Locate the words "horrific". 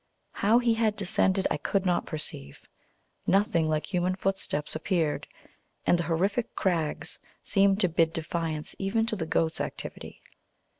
6.05-6.55